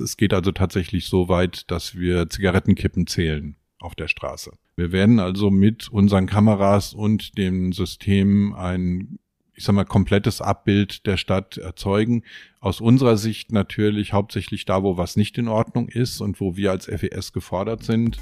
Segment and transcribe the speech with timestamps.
[0.00, 4.52] Es geht also tatsächlich so weit, dass wir Zigarettenkippen zählen auf der Straße.
[4.76, 9.18] Wir werden also mit unseren Kameras und dem System ein
[9.60, 12.22] ich sag mal, komplettes Abbild der Stadt erzeugen.
[12.60, 16.70] Aus unserer Sicht natürlich hauptsächlich da, wo was nicht in Ordnung ist und wo wir
[16.70, 18.18] als FES gefordert sind.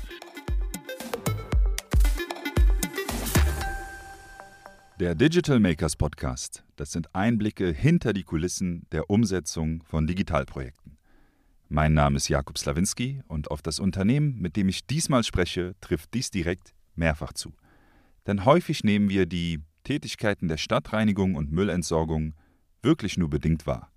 [4.99, 10.98] Der Digital Makers Podcast, das sind Einblicke hinter die Kulissen der Umsetzung von Digitalprojekten.
[11.71, 16.15] Mein Name ist Jakub Slawinski und auf das Unternehmen, mit dem ich diesmal spreche, trifft
[16.15, 17.53] dies direkt mehrfach zu.
[18.27, 22.35] Denn häufig nehmen wir die Tätigkeiten der Stadtreinigung und Müllentsorgung
[22.81, 23.93] wirklich nur bedingt wahr.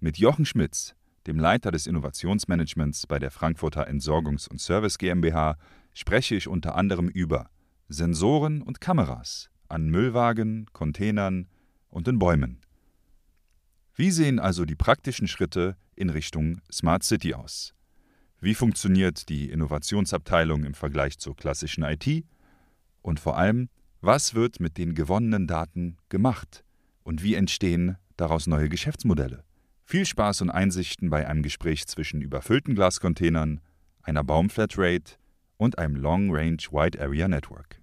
[0.00, 0.94] Mit Jochen Schmitz,
[1.26, 5.58] dem Leiter des Innovationsmanagements bei der Frankfurter Entsorgungs- und Service GmbH,
[5.92, 7.50] spreche ich unter anderem über
[7.88, 11.48] Sensoren und Kameras an Müllwagen, Containern
[11.88, 12.62] und in Bäumen.
[13.94, 17.74] Wie sehen also die praktischen Schritte in Richtung Smart City aus?
[18.38, 22.24] Wie funktioniert die Innovationsabteilung im Vergleich zur klassischen IT?
[23.02, 23.68] Und vor allem,
[24.00, 26.62] was wird mit den gewonnenen Daten gemacht?
[27.02, 29.42] Und wie entstehen daraus neue Geschäftsmodelle?
[29.84, 33.60] Viel Spaß und Einsichten bei einem Gespräch zwischen überfüllten Glascontainern,
[34.02, 35.14] einer Baumflatrate
[35.56, 37.80] und einem Long Range Wide Area Network.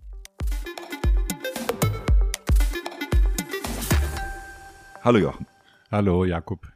[5.01, 5.47] Hallo Jochen.
[5.91, 6.72] Hallo Jakob.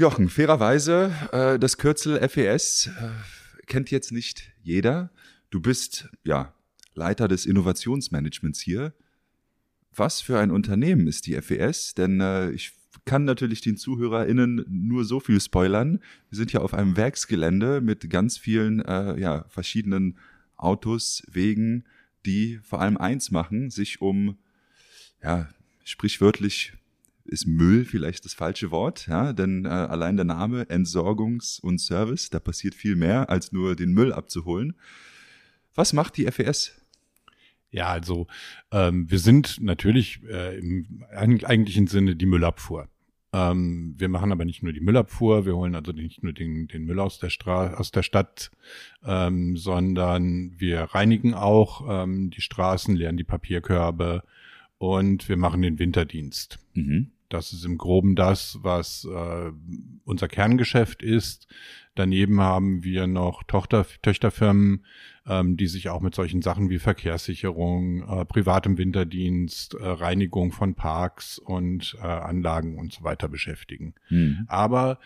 [0.00, 3.10] Jochen, fairerweise, äh, das Kürzel FES äh,
[3.66, 5.10] kennt jetzt nicht jeder.
[5.50, 6.54] Du bist ja
[6.94, 8.94] Leiter des Innovationsmanagements hier.
[9.94, 11.92] Was für ein Unternehmen ist die FES?
[11.92, 12.72] Denn äh, ich
[13.04, 16.00] kann natürlich den ZuhörerInnen nur so viel spoilern.
[16.30, 20.16] Wir sind hier auf einem Werksgelände mit ganz vielen äh, ja, verschiedenen
[20.56, 21.84] Autos, Wegen,
[22.24, 24.38] die vor allem eins machen, sich um
[25.22, 25.50] ja,
[25.84, 26.72] sprichwörtlich
[27.30, 32.30] ist Müll vielleicht das falsche Wort, ja, denn äh, allein der Name Entsorgungs- und Service,
[32.30, 34.74] da passiert viel mehr, als nur den Müll abzuholen.
[35.74, 36.72] Was macht die FES?
[37.70, 38.26] Ja, also
[38.72, 42.88] ähm, wir sind natürlich äh, im eigentlichen Sinne die Müllabfuhr.
[43.32, 46.84] Ähm, wir machen aber nicht nur die Müllabfuhr, wir holen also nicht nur den, den
[46.84, 48.50] Müll aus der, Stra aus der Stadt,
[49.04, 54.24] ähm, sondern wir reinigen auch ähm, die Straßen, leeren die Papierkörbe
[54.78, 56.58] und wir machen den Winterdienst.
[56.74, 57.12] Mhm.
[57.30, 59.52] Das ist im Groben das, was äh,
[60.04, 61.46] unser Kerngeschäft ist.
[61.94, 64.84] Daneben haben wir noch Tochter, Töchterfirmen,
[65.26, 70.74] ähm, die sich auch mit solchen Sachen wie Verkehrssicherung, äh, privatem Winterdienst, äh, Reinigung von
[70.74, 73.94] Parks und äh, Anlagen und so weiter beschäftigen.
[74.08, 74.44] Mhm.
[74.48, 74.98] Aber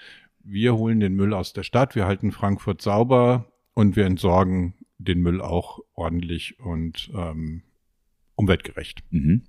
[0.43, 5.21] wir holen den Müll aus der Stadt, wir halten Frankfurt sauber und wir entsorgen den
[5.21, 7.63] Müll auch ordentlich und ähm,
[8.34, 9.03] umweltgerecht.
[9.11, 9.43] Mhm.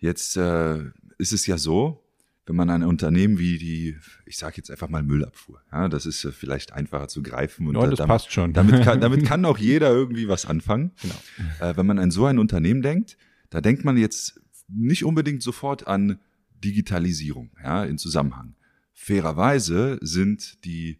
[0.00, 0.84] Jetzt äh,
[1.18, 2.04] ist es ja so,
[2.46, 6.24] wenn man ein Unternehmen wie die, ich sage jetzt einfach mal Müllabfuhr, ja, das ist
[6.24, 8.54] äh, vielleicht einfacher zu greifen und ja, das damit, passt schon.
[8.54, 10.92] Damit kann, damit kann auch jeder irgendwie was anfangen.
[11.02, 11.14] Genau.
[11.60, 13.18] Äh, wenn man an so ein Unternehmen denkt,
[13.50, 16.18] da denkt man jetzt nicht unbedingt sofort an
[16.64, 18.54] Digitalisierung, ja, in Zusammenhang.
[18.92, 20.98] Fairerweise sind die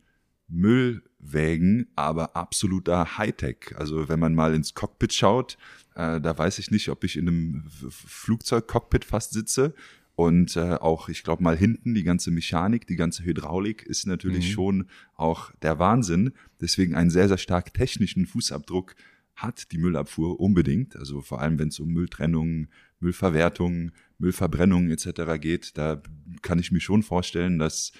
[0.49, 3.75] Müllwägen aber absoluter Hightech.
[3.77, 5.59] Also wenn man mal ins Cockpit schaut,
[5.95, 9.75] äh, da weiß ich nicht, ob ich in einem Flugzeugcockpit fast sitze.
[10.19, 14.49] Und äh, auch, ich glaube mal hinten, die ganze Mechanik, die ganze Hydraulik ist natürlich
[14.49, 14.53] mhm.
[14.53, 16.33] schon auch der Wahnsinn.
[16.61, 18.97] Deswegen einen sehr, sehr stark technischen Fußabdruck
[19.37, 20.97] hat die Müllabfuhr unbedingt.
[20.97, 22.67] Also vor allem, wenn es um Mülltrennung,
[22.99, 25.41] Müllverwertung, Müllverbrennung etc.
[25.41, 26.03] geht, da
[26.43, 27.93] kann ich mir schon vorstellen, dass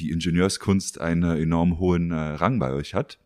[0.00, 3.20] die Ingenieurskunst einen enorm hohen äh, Rang bei euch hat.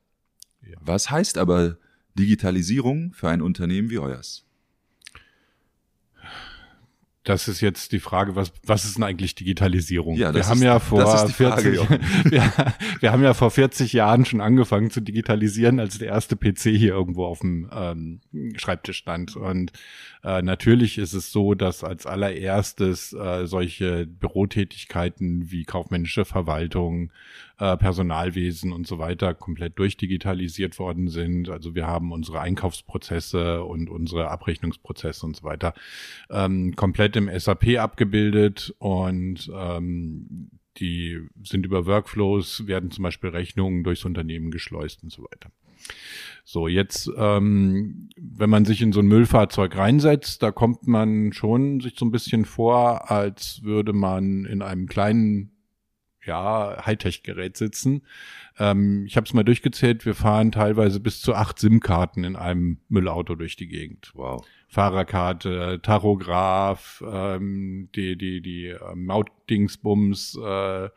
[0.61, 0.77] Ja.
[0.83, 1.79] Was heißt aber
[2.19, 4.45] Digitalisierung für ein Unternehmen wie euers?
[7.29, 10.17] Das ist jetzt die Frage, was, was ist denn eigentlich Digitalisierung?
[10.17, 11.75] Ja, wir haben ist, ja vor Frage, 40,
[12.31, 12.43] wir,
[13.01, 16.95] wir, haben ja vor 40 Jahren schon angefangen zu digitalisieren, als der erste PC hier
[16.95, 18.21] irgendwo auf dem ähm,
[18.57, 19.37] Schreibtisch stand.
[19.37, 19.73] Und
[20.25, 27.13] äh, natürlich ist es so, dass als allererstes äh, solche Bürotätigkeiten wie kaufmännische Verwaltung,
[27.59, 31.49] äh, Personalwesen und so weiter komplett durchdigitalisiert worden sind.
[31.49, 35.75] Also wir haben unsere Einkaufsprozesse und unsere Abrechnungsprozesse und so weiter
[36.31, 43.83] ähm, komplett im SAP abgebildet und ähm, die sind über Workflows, werden zum Beispiel Rechnungen
[43.83, 45.51] durchs Unternehmen geschleust und so weiter.
[46.45, 51.81] So, jetzt, ähm, wenn man sich in so ein Müllfahrzeug reinsetzt, da kommt man schon
[51.81, 55.58] sich so ein bisschen vor, als würde man in einem kleinen
[56.29, 58.03] ja, Hightech-Gerät sitzen.
[58.59, 62.79] Ähm, ich habe es mal durchgezählt, wir fahren teilweise bis zu acht SIM-Karten in einem
[62.89, 64.13] Müllauto durch die Gegend.
[64.15, 64.47] Wow.
[64.69, 70.91] Fahrerkarte, Tachograph, ähm, die, die, die äh, Mautdingsbums, äh,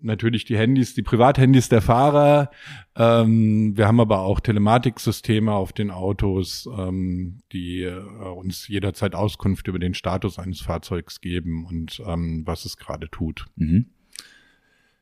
[0.00, 2.50] natürlich die Handys, die Privathandys der Fahrer.
[2.94, 9.66] Ähm, wir haben aber auch Telematiksysteme auf den Autos, ähm, die äh, uns jederzeit Auskunft
[9.68, 13.46] über den Status eines Fahrzeugs geben und ähm, was es gerade tut.
[13.56, 13.86] Mhm.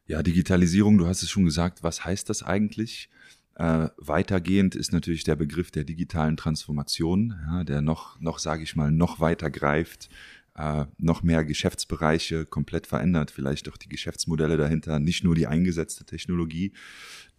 [0.07, 3.11] Ja, Digitalisierung, du hast es schon gesagt, was heißt das eigentlich?
[3.57, 8.77] Äh, weitergehend ist natürlich der Begriff der digitalen Transformation, ja, der noch, noch sage ich
[8.77, 10.09] mal, noch weiter greift,
[10.55, 16.05] äh, noch mehr Geschäftsbereiche komplett verändert, vielleicht auch die Geschäftsmodelle dahinter, nicht nur die eingesetzte
[16.05, 16.73] Technologie.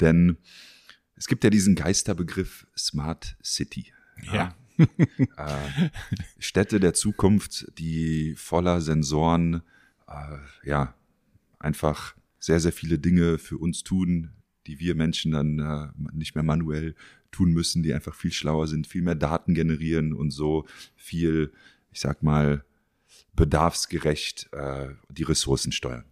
[0.02, 0.38] Denn
[1.16, 3.94] es gibt ja diesen Geisterbegriff Smart City.
[4.34, 4.56] Ja.
[4.78, 5.90] äh,
[6.38, 9.62] Städte der Zukunft, die voller Sensoren,
[10.08, 10.38] äh,
[10.68, 10.96] ja,
[11.60, 14.32] einfach sehr, sehr viele Dinge für uns tun,
[14.68, 16.96] die wir Menschen dann äh, nicht mehr manuell
[17.32, 21.52] tun müssen, die einfach viel schlauer sind, viel mehr Daten generieren und so viel,
[21.92, 22.64] ich sag mal,
[23.34, 26.06] bedarfsgerecht äh, die Ressourcen steuern.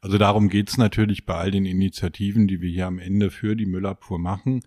[0.00, 3.66] Also darum geht's natürlich bei all den Initiativen, die wir hier am Ende für die
[3.66, 4.62] Müllabfuhr machen.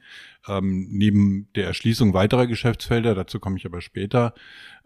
[0.48, 4.34] Ähm, neben der Erschließung weiterer Geschäftsfelder, dazu komme ich aber später.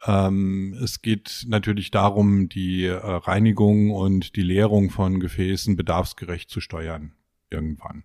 [0.05, 6.61] Ähm, es geht natürlich darum, die äh, Reinigung und die Leerung von Gefäßen bedarfsgerecht zu
[6.61, 7.13] steuern
[7.49, 8.03] irgendwann.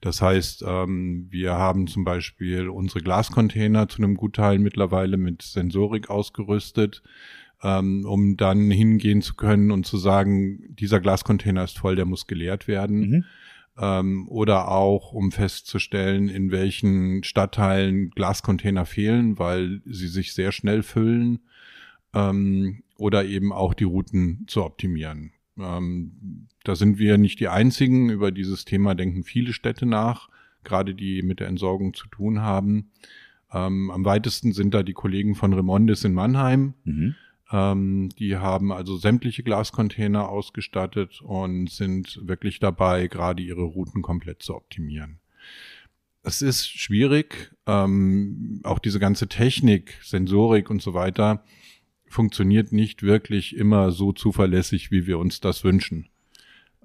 [0.00, 6.10] Das heißt, ähm, wir haben zum Beispiel unsere Glascontainer zu einem Gutteil mittlerweile mit Sensorik
[6.10, 7.02] ausgerüstet,
[7.62, 12.26] ähm, um dann hingehen zu können und zu sagen, dieser Glascontainer ist voll, der muss
[12.26, 13.00] geleert werden.
[13.00, 13.24] Mhm.
[13.80, 20.82] Ähm, oder auch, um festzustellen, in welchen Stadtteilen Glascontainer fehlen, weil sie sich sehr schnell
[20.82, 21.40] füllen.
[22.14, 25.32] Ähm, oder eben auch die Routen zu optimieren.
[25.58, 28.10] Ähm, da sind wir nicht die Einzigen.
[28.10, 30.28] Über dieses Thema denken viele Städte nach,
[30.64, 32.90] gerade die mit der Entsorgung zu tun haben.
[33.52, 36.74] Ähm, am weitesten sind da die Kollegen von Remondis in Mannheim.
[36.84, 37.14] Mhm.
[37.50, 44.42] Ähm, die haben also sämtliche Glascontainer ausgestattet und sind wirklich dabei, gerade ihre Routen komplett
[44.42, 45.20] zu optimieren.
[46.22, 51.42] Es ist schwierig, ähm, auch diese ganze Technik, Sensorik und so weiter
[52.06, 56.08] funktioniert nicht wirklich immer so zuverlässig, wie wir uns das wünschen.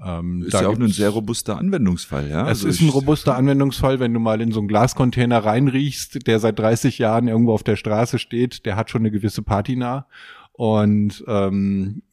[0.01, 2.41] Ähm, ist ja auch ein sehr robuster Anwendungsfall, ja.
[2.43, 6.39] Es also ist ein robuster Anwendungsfall, wenn du mal in so einen Glascontainer reinriechst, der
[6.39, 10.07] seit 30 Jahren irgendwo auf der Straße steht, der hat schon eine gewisse Patina.
[10.55, 12.03] Und ähm,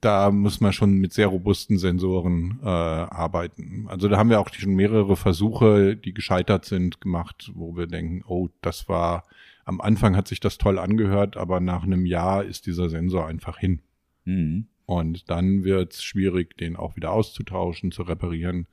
[0.00, 3.86] da muss man schon mit sehr robusten Sensoren äh, arbeiten.
[3.88, 8.22] Also da haben wir auch schon mehrere Versuche, die gescheitert sind, gemacht, wo wir denken,
[8.26, 9.24] oh, das war
[9.68, 13.58] am Anfang hat sich das toll angehört, aber nach einem Jahr ist dieser Sensor einfach
[13.58, 13.80] hin.
[14.24, 14.66] Mhm.
[14.86, 18.66] Und dann wird es schwierig, den auch wieder auszutauschen, zu reparieren.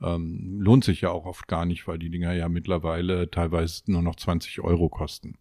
[0.00, 4.00] Ähm, lohnt sich ja auch oft gar nicht, weil die Dinger ja mittlerweile teilweise nur
[4.00, 5.34] noch 20 Euro kosten.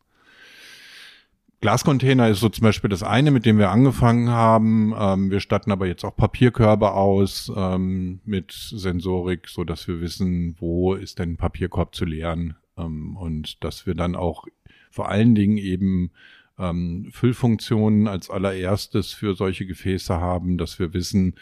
[1.61, 4.93] Glascontainer ist so zum Beispiel das eine, mit dem wir angefangen haben.
[4.97, 10.55] Ähm, wir statten aber jetzt auch Papierkörbe aus ähm, mit Sensorik, so dass wir wissen,
[10.59, 14.45] wo ist denn Papierkorb zu leeren ähm, und dass wir dann auch
[14.89, 16.11] vor allen Dingen eben
[16.57, 21.35] ähm, Füllfunktionen als allererstes für solche Gefäße haben, dass wir wissen,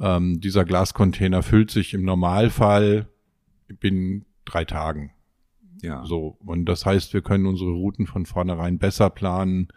[0.00, 3.06] ähm, dieser Glascontainer füllt sich im Normalfall
[3.68, 5.12] binnen drei Tagen.
[5.82, 6.04] Ja.
[6.04, 6.36] So.
[6.44, 9.68] Und das heißt, wir können unsere Routen von vornherein besser planen,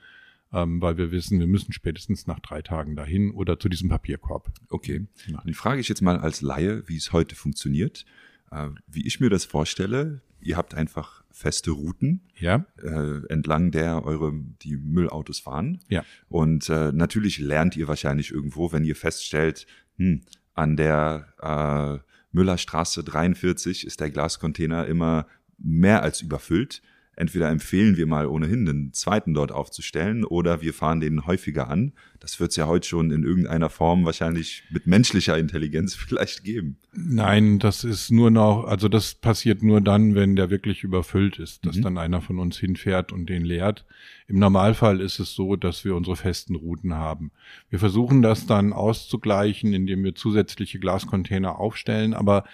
[0.53, 4.51] ähm, weil wir wissen, wir müssen spätestens nach drei Tagen dahin oder zu diesem Papierkorb.
[4.69, 5.07] Okay.
[5.27, 5.41] Ja.
[5.43, 8.05] Dann frage ich jetzt mal als Laie, wie es heute funktioniert.
[8.51, 12.65] Äh, wie ich mir das vorstelle, ihr habt einfach feste Routen, ja.
[12.81, 15.79] äh, entlang der eure die Müllautos fahren.
[15.87, 16.03] Ja.
[16.27, 19.65] Und äh, natürlich lernt ihr wahrscheinlich irgendwo, wenn ihr feststellt,
[19.97, 20.21] hm,
[20.53, 25.27] an der äh, Müllerstraße 43 ist der Glascontainer immer
[25.63, 26.81] mehr als überfüllt
[27.21, 31.93] entweder empfehlen wir mal ohnehin den zweiten dort aufzustellen oder wir fahren den häufiger an.
[32.19, 36.77] Das wird es ja heute schon in irgendeiner Form wahrscheinlich mit menschlicher Intelligenz vielleicht geben.
[36.93, 41.65] Nein, das ist nur noch, also das passiert nur dann, wenn der wirklich überfüllt ist,
[41.65, 41.81] dass mhm.
[41.83, 43.85] dann einer von uns hinfährt und den leert.
[44.27, 47.31] Im Normalfall ist es so, dass wir unsere festen Routen haben.
[47.69, 52.45] Wir versuchen das dann auszugleichen, indem wir zusätzliche Glascontainer aufstellen, aber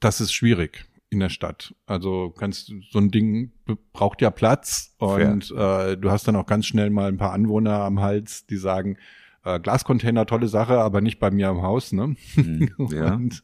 [0.00, 1.74] das ist schwierig in der Stadt.
[1.86, 3.52] Also kannst so ein Ding
[3.92, 7.80] braucht ja Platz und äh, du hast dann auch ganz schnell mal ein paar Anwohner
[7.80, 8.96] am Hals, die sagen,
[9.44, 12.14] äh, Glascontainer, tolle Sache, aber nicht bei mir am Haus, ne?
[12.36, 13.14] Mhm, ja.
[13.14, 13.42] und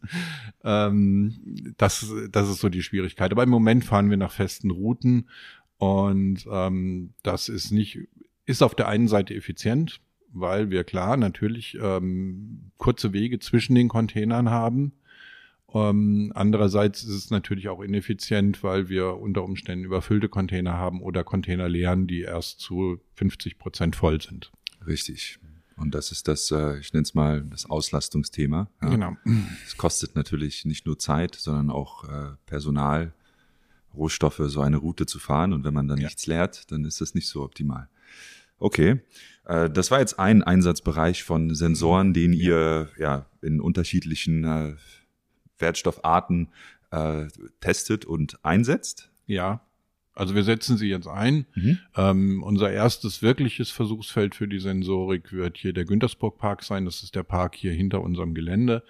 [0.63, 3.33] ähm, das, das ist so die Schwierigkeit.
[3.33, 5.29] Aber im Moment fahren wir nach festen Routen
[5.79, 7.99] und ähm, das ist nicht,
[8.45, 10.01] ist auf der einen Seite effizient,
[10.33, 14.93] weil wir klar natürlich ähm, kurze Wege zwischen den Containern haben
[15.77, 21.25] ähm, andererseits ist es natürlich auch ineffizient, weil wir unter Umständen überfüllte Container haben oder
[21.25, 24.53] Container leeren, die erst zu 50 Prozent voll sind.
[24.87, 25.39] Richtig.
[25.77, 28.71] Und das ist das, äh, ich nenne es mal das Auslastungsthema.
[28.83, 28.89] Ja.
[28.89, 29.17] Genau.
[29.67, 33.13] Es kostet natürlich nicht nur Zeit, sondern auch äh, Personal,
[33.95, 35.53] Rohstoffe, so eine Route zu fahren.
[35.53, 36.05] Und wenn man dann ja.
[36.05, 37.89] nichts lehrt, dann ist das nicht so optimal.
[38.59, 39.01] Okay,
[39.45, 44.45] äh, das war jetzt ein Einsatzbereich von Sensoren, den ihr ja in unterschiedlichen
[45.59, 46.49] Wertstoffarten
[46.91, 47.27] äh,
[47.61, 49.11] testet und einsetzt.
[49.27, 49.61] Ja,
[50.17, 51.47] also wir setzen sie jetzt ein.
[51.55, 51.79] Mhm.
[51.95, 56.87] Ähm, unser erstes wirkliches Versuchsfeld für die Sensorik wird hier der Güntersburg Park sein.
[56.87, 58.83] Das ist der Park hier hinter unserem Gelände.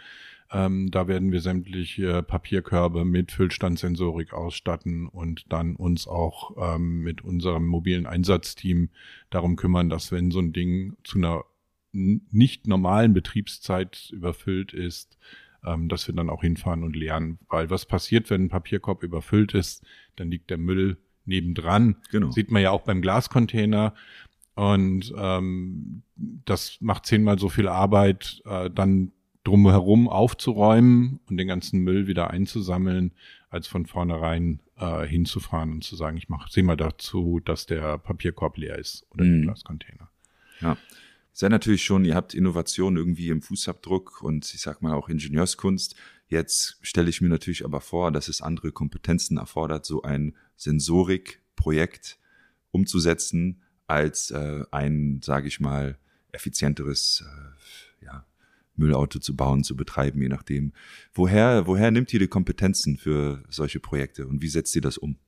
[0.52, 7.23] Ähm, da werden wir sämtliche Papierkörbe mit Füllstandsensorik ausstatten und dann uns auch ähm, mit
[7.23, 8.90] unserem mobilen Einsatzteam
[9.28, 11.44] darum kümmern, dass wenn so ein Ding zu einer
[11.92, 15.18] nicht normalen Betriebszeit überfüllt ist,
[15.66, 17.38] ähm, dass wir dann auch hinfahren und leeren.
[17.49, 19.85] Weil was passiert, wenn ein Papierkorb überfüllt ist,
[20.16, 21.96] dann liegt der Müll nebendran.
[22.11, 22.30] Genau.
[22.30, 23.94] Sieht man ja auch beim Glascontainer.
[24.54, 29.12] Und ähm, das macht zehnmal so viel Arbeit, äh, dann
[29.44, 33.12] drumherum aufzuräumen und den ganzen Müll wieder einzusammeln,
[33.50, 37.99] als von vornherein äh, hinzufahren und zu sagen, ich mache, sehe mal dazu, dass der
[37.99, 39.32] Papierkorb leer ist oder mhm.
[39.32, 40.11] der Glascontainer.
[40.61, 40.76] Ja.
[41.38, 45.95] Sei natürlich schon, ihr habt Innovation irgendwie im Fußabdruck und ich sag mal auch Ingenieurskunst.
[46.28, 52.19] Jetzt stelle ich mir natürlich aber vor, dass es andere Kompetenzen erfordert, so ein Sensorikprojekt
[52.71, 55.99] umzusetzen, als äh, ein, sage ich mal,
[56.33, 58.25] effizienteres äh, ja,
[58.75, 60.73] Müllauto zu bauen, zu betreiben, je nachdem.
[61.12, 65.19] Woher, woher nimmt ihr die Kompetenzen für solche Projekte und wie setzt ihr das um?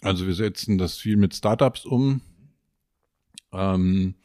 [0.00, 2.22] Also wir setzen das viel mit Startups um.
[3.52, 4.16] Ähm,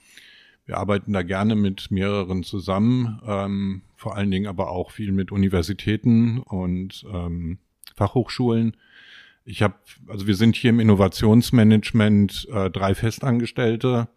[0.69, 5.31] wir arbeiten da gerne mit mehreren zusammen, ähm, vor allen Dingen aber auch viel mit
[5.31, 7.57] Universitäten und ähm,
[7.95, 8.77] Fachhochschulen.
[9.45, 9.73] Ich habe,
[10.07, 14.09] also wir sind hier im Innovationsmanagement äh, drei Festangestellte.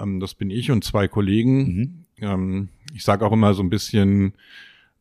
[0.00, 1.58] Ähm, das bin ich und zwei Kollegen.
[1.58, 2.04] Mhm.
[2.22, 4.32] Ähm, ich sage auch immer so ein bisschen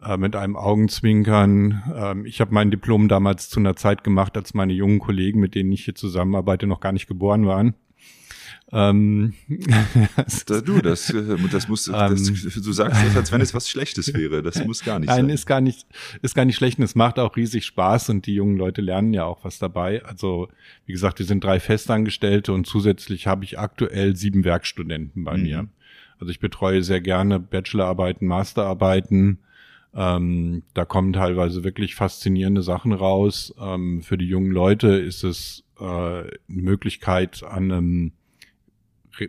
[0.04, 1.84] äh, mit einem Augenzwinkern.
[1.96, 5.56] Ähm, ich habe mein Diplom damals zu einer Zeit gemacht, als meine jungen Kollegen, mit
[5.56, 7.76] denen ich hier zusammenarbeite, noch gar nicht geboren waren.
[8.74, 13.70] Ähm, du, das, äh, das muss, das, ähm, du sagst das, als wenn es was
[13.70, 14.42] Schlechtes wäre.
[14.42, 15.26] Das muss gar nicht nein, sein.
[15.26, 15.86] Nein, ist gar nicht,
[16.22, 19.14] ist gar nicht schlecht und es macht auch riesig Spaß und die jungen Leute lernen
[19.14, 20.04] ja auch was dabei.
[20.06, 20.48] Also,
[20.86, 25.44] wie gesagt, wir sind drei Festangestellte und zusätzlich habe ich aktuell sieben Werkstudenten bei mhm.
[25.44, 25.68] mir.
[26.20, 29.40] Also ich betreue sehr gerne Bachelorarbeiten, Masterarbeiten.
[29.94, 33.54] Ähm, da kommen teilweise wirklich faszinierende Sachen raus.
[33.60, 38.12] Ähm, für die jungen Leute ist es äh, eine Möglichkeit, an einem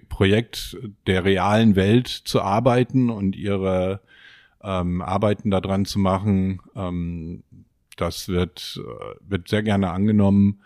[0.08, 4.00] Projekt der realen Welt zu arbeiten und ihre
[4.62, 6.60] ähm, Arbeiten daran zu machen.
[6.76, 7.42] Ähm,
[7.96, 10.60] das wird, äh, wird sehr gerne angenommen.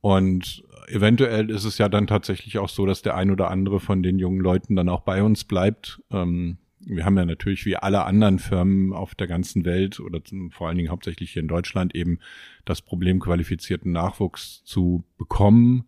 [0.00, 4.02] Und eventuell ist es ja dann tatsächlich auch so, dass der ein oder andere von
[4.02, 6.00] den jungen Leuten dann auch bei uns bleibt.
[6.10, 10.20] Ähm, wir haben ja natürlich wie alle anderen Firmen auf der ganzen Welt oder
[10.50, 12.20] vor allen Dingen hauptsächlich hier in Deutschland eben
[12.64, 15.84] das Problem, qualifizierten Nachwuchs zu bekommen.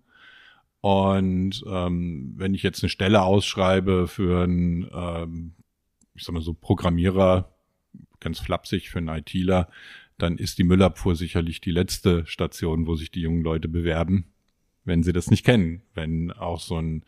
[0.80, 5.52] Und ähm, wenn ich jetzt eine Stelle ausschreibe für einen, ähm,
[6.14, 7.52] ich sag mal so, Programmierer,
[8.20, 9.68] ganz flapsig für einen ITler,
[10.18, 14.26] dann ist die Müllabfuhr sicherlich die letzte Station, wo sich die jungen Leute bewerben,
[14.84, 15.82] wenn sie das nicht kennen.
[15.94, 17.04] Wenn auch so ein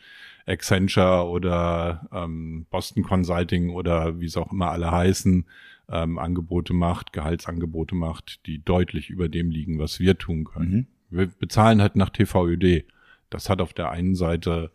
[0.46, 5.46] Accenture oder ähm, Boston Consulting oder wie es auch immer alle heißen,
[5.90, 10.72] ähm, Angebote macht, Gehaltsangebote macht, die deutlich über dem liegen, was wir tun können.
[11.10, 11.18] Mhm.
[11.18, 12.84] Wir bezahlen halt nach TVÖD.
[13.34, 14.70] Das hat auf der einen Seite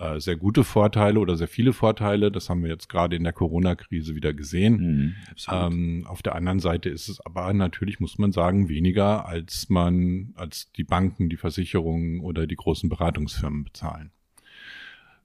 [0.00, 2.32] äh, sehr gute Vorteile oder sehr viele Vorteile.
[2.32, 4.76] Das haben wir jetzt gerade in der Corona-Krise wieder gesehen.
[4.76, 5.14] Mhm,
[5.52, 10.32] ähm, auf der anderen Seite ist es aber natürlich, muss man sagen, weniger, als man,
[10.36, 14.10] als die Banken, die Versicherungen oder die großen Beratungsfirmen bezahlen.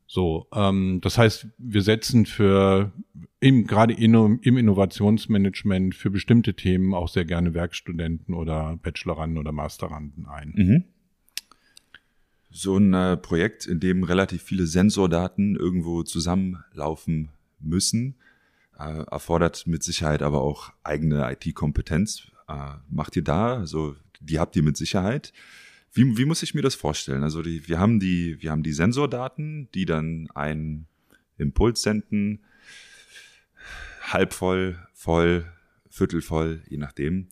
[0.08, 2.92] So, ähm, das heißt, wir setzen für
[3.40, 9.54] im, gerade in, im Innovationsmanagement für bestimmte Themen auch sehr gerne Werkstudenten oder Bacheloranden oder
[9.54, 10.54] Masteranden ein.
[10.56, 10.84] Mhm
[12.56, 18.16] so ein äh, Projekt, in dem relativ viele Sensordaten irgendwo zusammenlaufen müssen,
[18.80, 22.32] äh, erfordert mit Sicherheit aber auch eigene IT-Kompetenz.
[22.48, 25.34] Äh, macht ihr da, also die habt ihr mit Sicherheit.
[25.92, 27.24] Wie, wie muss ich mir das vorstellen?
[27.24, 30.88] Also die, wir haben die, wir haben die Sensordaten, die dann einen
[31.38, 32.40] Impuls senden,
[34.02, 35.46] halb voll, voll,
[35.90, 37.28] viertel voll, je nachdem.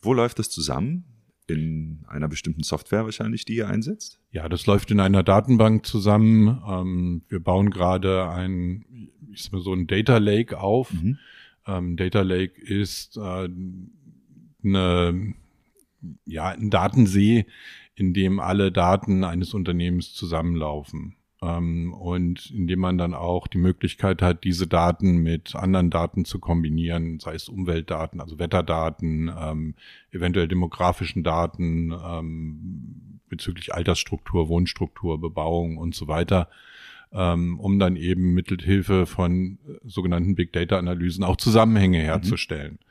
[0.00, 1.04] Wo läuft das zusammen?
[1.50, 4.18] In einer bestimmten Software wahrscheinlich, die ihr einsetzt?
[4.30, 6.62] Ja, das läuft in einer Datenbank zusammen.
[6.66, 10.92] Ähm, wir bauen gerade ein, ich sag mal so ein Data Lake auf.
[10.92, 11.18] Mhm.
[11.66, 13.48] Ähm, Data Lake ist äh,
[14.64, 15.34] eine,
[16.24, 17.46] ja, ein Datensee,
[17.94, 21.17] in dem alle Daten eines Unternehmens zusammenlaufen.
[21.40, 26.40] Ähm, und indem man dann auch die Möglichkeit hat, diese Daten mit anderen Daten zu
[26.40, 29.74] kombinieren, sei es Umweltdaten, also Wetterdaten, ähm,
[30.10, 36.48] eventuell demografischen Daten ähm, bezüglich Altersstruktur, Wohnstruktur, Bebauung und so weiter,
[37.12, 42.04] ähm, um dann eben mittels Hilfe von sogenannten Big Data Analysen auch Zusammenhänge mhm.
[42.04, 42.72] herzustellen.
[42.72, 42.82] Mhm.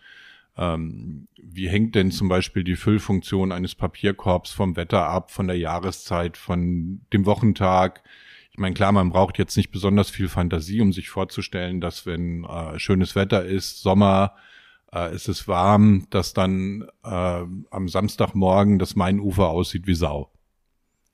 [0.57, 6.35] Wie hängt denn zum Beispiel die Füllfunktion eines Papierkorbs vom Wetter ab, von der Jahreszeit,
[6.35, 8.01] von dem Wochentag?
[8.57, 12.43] Ich meine, klar, man braucht jetzt nicht besonders viel Fantasie, um sich vorzustellen, dass wenn
[12.43, 14.33] äh, schönes Wetter ist, Sommer,
[14.91, 20.31] äh, ist es warm, dass dann äh, am Samstagmorgen das Mainufer aussieht wie Sau.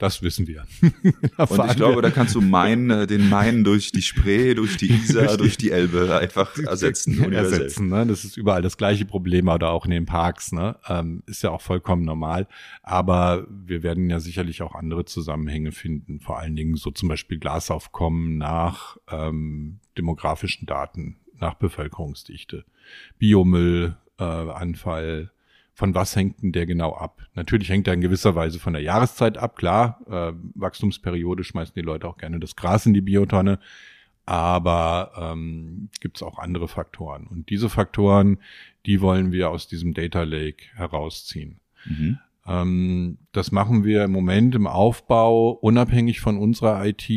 [0.04, 0.66] Das wissen wir.
[0.82, 4.92] und ich glaube, da kannst du Main, äh, den Main durch die Spree, durch die
[4.92, 7.32] Isar, durch die Elbe einfach ersetzen.
[7.32, 8.06] Ersetzen, ne?
[8.06, 10.52] Das ist überall das gleiche Problem oder auch in den Parks.
[10.52, 10.76] Ne?
[10.90, 12.50] Ähm, ist ja auch vollkommen normal.
[12.82, 16.20] Aber wir werden ja sicherlich auch andere Zusammenhänge finden.
[16.20, 22.66] Vor allen Dingen so zum Beispiel Glasaufkommen nach ähm, demografischen Daten, nach Bevölkerungsdichte,
[23.20, 25.32] Biomüll, äh, Anfall,
[25.74, 27.22] von was hängt denn der genau ab?
[27.34, 30.02] Natürlich hängt er in gewisser Weise von der Jahreszeit ab, klar.
[30.08, 33.60] Äh, Wachstumsperiode schmeißen die Leute auch gerne das Gras in die Biotonne.
[34.26, 37.28] Aber ähm, gibt es auch andere Faktoren.
[37.28, 38.38] Und diese Faktoren,
[38.86, 41.60] die wollen wir aus diesem Data Lake herausziehen.
[41.86, 42.20] Mhm.
[42.46, 47.10] Ähm, das machen wir im Moment im Aufbau unabhängig von unserer IT.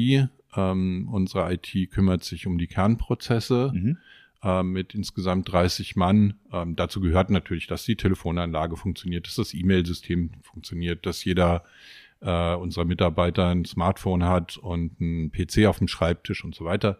[0.57, 3.71] Ähm, unsere IT kümmert sich um die Kernprozesse.
[3.75, 3.99] Mhm
[4.43, 6.35] äh, mit insgesamt 30 Mann.
[6.53, 11.65] Ähm, dazu gehört natürlich, dass die Telefonanlage funktioniert, dass das E-Mail-System funktioniert, dass jeder
[12.21, 16.99] äh, unserer Mitarbeiter ein Smartphone hat und ein PC auf dem Schreibtisch und so weiter.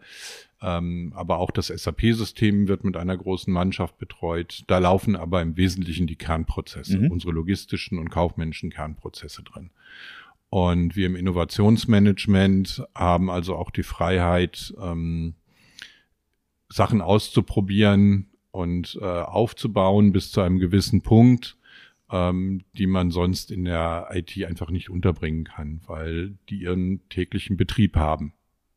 [0.61, 4.63] Ähm, aber auch das SAP-System wird mit einer großen Mannschaft betreut.
[4.67, 7.11] Da laufen aber im Wesentlichen die Kernprozesse, mhm.
[7.11, 9.69] unsere logistischen und kaufmännischen Kernprozesse drin.
[10.49, 15.35] Und wir im Innovationsmanagement haben also auch die Freiheit, ähm,
[16.69, 21.57] Sachen auszuprobieren und äh, aufzubauen bis zu einem gewissen Punkt,
[22.11, 27.57] ähm, die man sonst in der IT einfach nicht unterbringen kann, weil die ihren täglichen
[27.57, 28.33] Betrieb haben.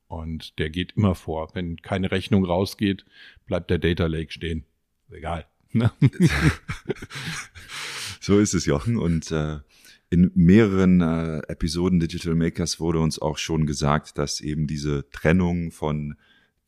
[0.08, 1.50] Und der geht immer vor.
[1.54, 3.04] Wenn keine Rechnung rausgeht,
[3.46, 4.64] bleibt der Data Lake stehen.
[5.10, 5.46] Egal.
[5.72, 5.92] Ne?
[8.20, 8.96] so ist es, Jochen.
[8.96, 9.58] Und äh,
[10.10, 15.70] in mehreren äh, Episoden Digital Makers wurde uns auch schon gesagt, dass eben diese Trennung
[15.70, 16.16] von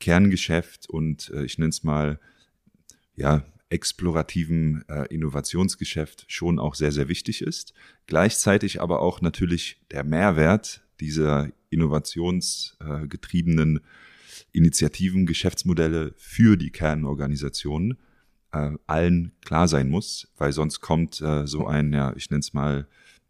[0.02, 2.18] Kerngeschäft und äh, ich nenne es mal
[3.14, 7.72] ja explorativen äh, Innovationsgeschäft schon auch sehr, sehr wichtig ist.
[8.06, 13.78] Gleichzeitig aber auch natürlich der Mehrwert dieser innovationsgetriebenen
[14.50, 17.96] Initiativen, Geschäftsmodelle für die Kernorganisationen
[18.52, 22.52] äh, allen klar sein muss, weil sonst kommt äh, so ein, ja, ich nenne es
[22.52, 22.88] mal,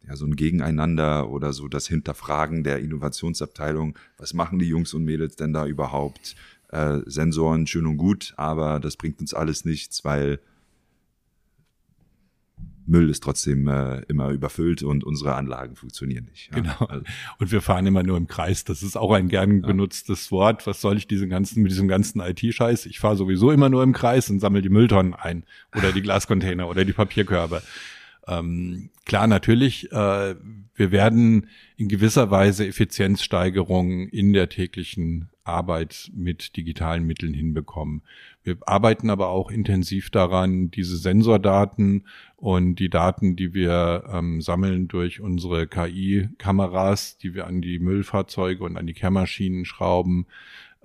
[0.08, 3.96] ja, so ein Gegeneinander oder so das Hinterfragen der Innovationsabteilung.
[4.16, 6.34] Was machen die Jungs und Mädels denn da überhaupt?
[6.72, 10.40] Äh, Sensoren schön und gut, aber das bringt uns alles nichts, weil
[12.86, 16.50] Müll ist trotzdem äh, immer überfüllt und unsere Anlagen funktionieren nicht.
[16.50, 16.60] Ja?
[16.60, 16.86] Genau.
[16.88, 17.04] Also.
[17.38, 18.64] Und wir fahren immer nur im Kreis.
[18.64, 20.30] Das ist auch ein gern benutztes ja.
[20.32, 20.66] Wort.
[20.66, 22.86] Was soll ich diesen ganzen, mit diesem ganzen IT-Scheiß?
[22.86, 25.44] Ich fahre sowieso immer nur im Kreis und sammle die Mülltonnen ein
[25.76, 27.62] oder die Glascontainer oder die Papierkörbe.
[28.28, 30.34] Ähm, klar, natürlich, äh,
[30.74, 38.02] wir werden in gewisser Weise Effizienzsteigerungen in der täglichen Arbeit mit digitalen Mitteln hinbekommen.
[38.44, 42.06] Wir arbeiten aber auch intensiv daran, diese Sensordaten
[42.36, 48.62] und die Daten, die wir ähm, sammeln durch unsere KI-Kameras, die wir an die Müllfahrzeuge
[48.62, 50.26] und an die Kehrmaschinen schrauben,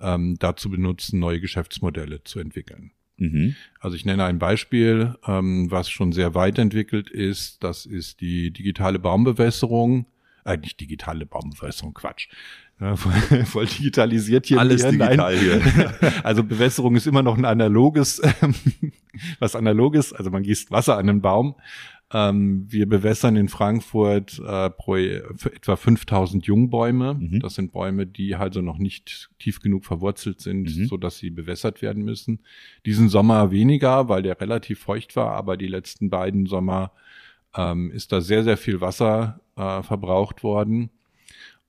[0.00, 2.92] ähm, dazu benutzen, neue Geschäftsmodelle zu entwickeln.
[3.18, 3.56] Mhm.
[3.80, 7.62] Also ich nenne ein Beispiel, ähm, was schon sehr weit entwickelt ist.
[7.62, 10.06] Das ist die digitale Baumbewässerung.
[10.44, 12.28] Äh, nicht digitale Baumbewässerung, Quatsch.
[12.80, 14.60] Ja, voll, voll digitalisiert hier.
[14.60, 14.92] Alles hier.
[14.92, 15.60] digital hier.
[16.22, 18.22] Also Bewässerung ist immer noch ein analoges,
[19.40, 20.12] was analoges.
[20.12, 21.54] Also man gießt Wasser an einen Baum.
[22.10, 27.14] Ähm, wir bewässern in Frankfurt äh, pro, etwa 5000 Jungbäume.
[27.14, 27.40] Mhm.
[27.40, 30.86] Das sind Bäume, die also noch nicht tief genug verwurzelt sind, mhm.
[30.86, 32.40] so dass sie bewässert werden müssen.
[32.86, 36.92] Diesen Sommer weniger, weil der relativ feucht war, aber die letzten beiden Sommer
[37.54, 40.90] ähm, ist da sehr, sehr viel Wasser äh, verbraucht worden.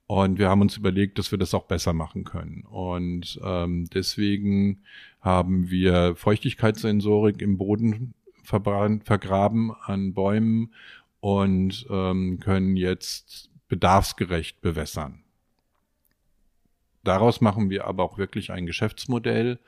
[0.06, 2.64] Und wir haben uns überlegt, dass wir das auch besser machen können.
[2.64, 4.82] Und ähm, deswegen
[5.20, 8.14] haben wir Feuchtigkeitssensorik im Boden
[8.50, 10.74] vergraben an Bäumen
[11.20, 15.22] und ähm, können jetzt bedarfsgerecht bewässern.
[17.04, 19.58] Daraus machen wir aber auch wirklich ein Geschäftsmodell,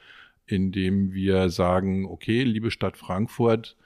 [0.47, 3.77] in dem wir sagen, okay, liebe Stadt Frankfurt,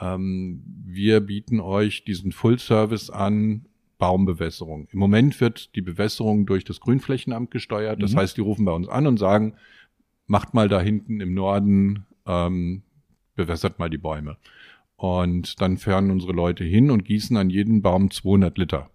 [0.00, 3.66] ähm, wir bieten euch diesen Full Service an,
[3.98, 4.88] Baumbewässerung.
[4.90, 8.02] Im Moment wird die Bewässerung durch das Grünflächenamt gesteuert.
[8.02, 8.18] Das Mhm.
[8.18, 9.54] heißt, die rufen bei uns an und sagen,
[10.26, 12.82] macht mal da hinten im Norden, ähm,
[13.34, 14.36] bewässert mal die Bäume.
[14.96, 18.90] Und dann fahren unsere Leute hin und gießen an jeden Baum 200 Liter.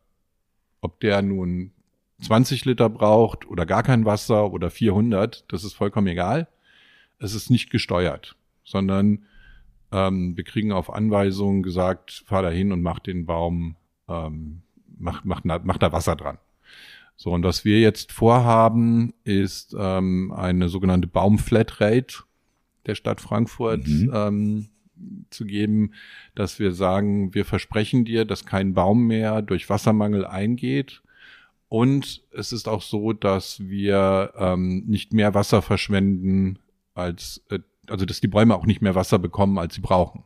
[0.81, 1.71] Ob der nun
[2.21, 6.47] 20 Liter braucht oder gar kein Wasser oder 400, das ist vollkommen egal.
[7.19, 9.25] Es ist nicht gesteuert, sondern
[9.91, 13.75] ähm, wir kriegen auf Anweisung gesagt, fahr da hin und mach den Baum,
[14.07, 14.61] ähm,
[14.97, 16.37] mach, mach, mach da Wasser dran.
[17.15, 22.23] So, und was wir jetzt vorhaben, ist ähm, eine sogenannte Baumflatrate
[22.87, 24.11] der Stadt Frankfurt Mhm.
[24.13, 24.67] ähm,
[25.29, 25.91] zu geben,
[26.33, 31.03] dass wir sagen, wir versprechen dir, dass kein Baum mehr durch Wassermangel eingeht.
[31.69, 36.59] Und es ist auch so, dass wir ähm, nicht mehr Wasser verschwenden,
[36.95, 40.23] als äh, also dass die Bäume auch nicht mehr Wasser bekommen, als sie brauchen.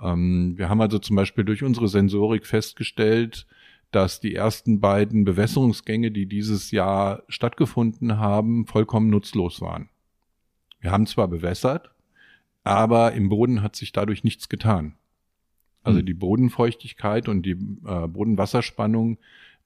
[0.00, 3.46] Ähm, wir haben also zum Beispiel durch unsere Sensorik festgestellt,
[3.90, 9.88] dass die ersten beiden Bewässerungsgänge, die dieses Jahr stattgefunden haben, vollkommen nutzlos waren.
[10.84, 11.92] Wir haben zwar bewässert,
[12.62, 14.96] aber im Boden hat sich dadurch nichts getan.
[15.82, 16.04] Also Hm.
[16.04, 17.52] die Bodenfeuchtigkeit und die
[17.86, 19.16] äh, Bodenwasserspannung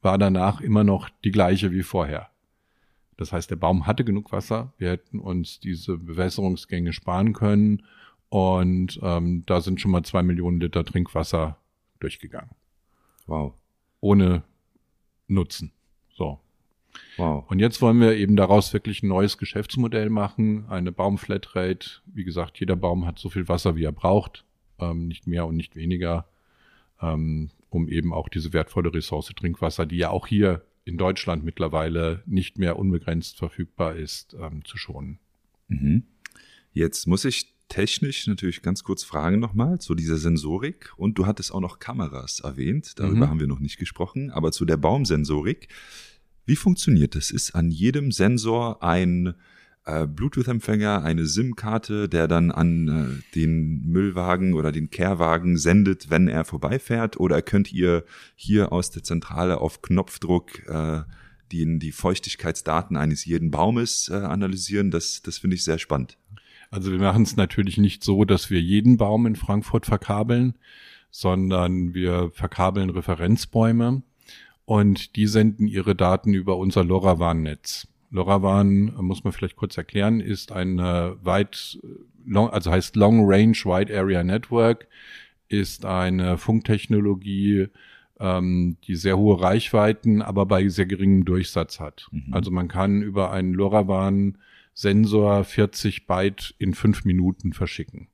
[0.00, 2.28] war danach immer noch die gleiche wie vorher.
[3.16, 4.72] Das heißt, der Baum hatte genug Wasser.
[4.78, 7.82] Wir hätten uns diese Bewässerungsgänge sparen können.
[8.28, 11.58] Und ähm, da sind schon mal zwei Millionen Liter Trinkwasser
[11.98, 12.50] durchgegangen.
[13.26, 13.54] Wow.
[13.98, 14.44] Ohne
[15.26, 15.72] Nutzen.
[16.14, 16.38] So.
[17.16, 17.44] Wow.
[17.50, 20.66] Und jetzt wollen wir eben daraus wirklich ein neues Geschäftsmodell machen.
[20.68, 22.00] Eine Baumflatrate.
[22.06, 24.44] Wie gesagt, jeder Baum hat so viel Wasser, wie er braucht.
[24.78, 26.28] Ähm, nicht mehr und nicht weniger.
[27.00, 32.22] Ähm, um eben auch diese wertvolle Ressource Trinkwasser, die ja auch hier in Deutschland mittlerweile
[32.24, 35.18] nicht mehr unbegrenzt verfügbar ist, ähm, zu schonen.
[35.68, 36.04] Mhm.
[36.72, 40.92] Jetzt muss ich technisch natürlich ganz kurz fragen nochmal zu dieser Sensorik.
[40.96, 42.98] Und du hattest auch noch Kameras erwähnt.
[42.98, 43.30] Darüber Mhm.
[43.30, 44.30] haben wir noch nicht gesprochen.
[44.30, 45.68] Aber zu der Baumsensorik.
[46.48, 47.30] Wie funktioniert das?
[47.30, 49.34] Ist an jedem Sensor ein
[49.84, 56.26] äh, Bluetooth-Empfänger, eine SIM-Karte, der dann an äh, den Müllwagen oder den Kehrwagen sendet, wenn
[56.26, 57.20] er vorbeifährt?
[57.20, 58.02] Oder könnt ihr
[58.34, 61.02] hier aus der Zentrale auf Knopfdruck äh,
[61.52, 64.90] die, die Feuchtigkeitsdaten eines jeden Baumes äh, analysieren?
[64.90, 66.16] Das, das finde ich sehr spannend.
[66.70, 70.54] Also wir machen es natürlich nicht so, dass wir jeden Baum in Frankfurt verkabeln,
[71.10, 74.02] sondern wir verkabeln Referenzbäume
[74.68, 77.88] und die senden ihre Daten über unser LoRaWAN-Netz.
[78.10, 81.78] LoRaWAN, äh, muss man vielleicht kurz erklären, ist eine weit,
[82.26, 84.86] long, also heißt Long Range Wide Area Network,
[85.48, 87.68] ist eine Funktechnologie,
[88.20, 92.06] ähm, die sehr hohe Reichweiten, aber bei sehr geringem Durchsatz hat.
[92.10, 92.34] Mhm.
[92.34, 94.36] Also man kann über einen LoRaWAN
[94.74, 98.08] Sensor 40 Byte in fünf Minuten verschicken.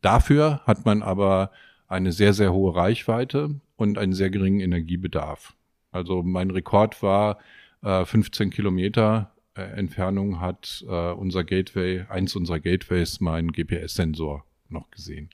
[0.00, 1.50] Dafür hat man aber
[1.88, 5.54] eine sehr, sehr hohe Reichweite und einen sehr geringen Energiebedarf.
[5.94, 7.38] Also mein Rekord war
[7.82, 14.90] äh, 15 Kilometer äh, Entfernung hat äh, unser Gateway, eins unserer Gateways, mein GPS-Sensor noch
[14.90, 15.30] gesehen.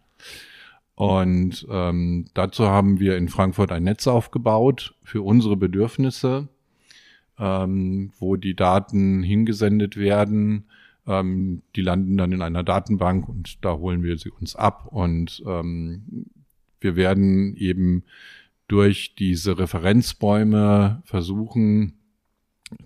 [0.94, 6.49] Und ähm, dazu haben wir in Frankfurt ein Netz aufgebaut für unsere Bedürfnisse,
[7.38, 10.66] ähm, wo die Daten hingesendet werden.
[11.07, 14.87] Ähm, die landen dann in einer Datenbank und da holen wir sie uns ab.
[14.90, 16.27] Und ähm,
[16.81, 18.05] wir werden eben
[18.70, 21.98] durch diese Referenzbäume versuchen,